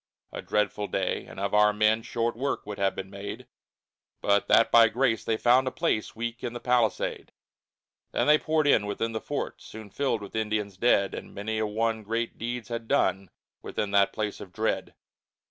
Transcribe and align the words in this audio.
A 0.31 0.41
dreadful 0.41 0.87
day, 0.87 1.27
and 1.27 1.39
of 1.39 1.53
our 1.53 1.71
men 1.71 2.01
Short 2.01 2.35
work 2.35 2.65
would 2.65 2.79
have 2.79 2.95
been 2.95 3.11
made, 3.11 3.45
But 4.19 4.47
that 4.47 4.71
by 4.71 4.87
grace 4.89 5.23
they 5.23 5.37
found 5.37 5.67
a 5.67 5.71
place 5.71 6.15
Weak 6.15 6.43
in 6.43 6.53
the 6.53 6.59
palisade. 6.59 7.31
Then 8.11 8.25
they 8.25 8.39
poured 8.39 8.65
in, 8.65 8.87
within 8.87 9.11
the 9.11 9.21
fort 9.21 9.61
Soon 9.61 9.91
filled 9.91 10.23
with 10.23 10.35
Indians 10.35 10.75
dead, 10.75 11.13
And 11.13 11.35
many 11.35 11.59
a 11.59 11.67
one 11.67 12.01
great 12.01 12.39
deeds 12.39 12.69
had 12.69 12.87
done 12.87 13.29
Within 13.61 13.91
that 13.91 14.11
place 14.11 14.41
of 14.41 14.51
dread. 14.51 14.95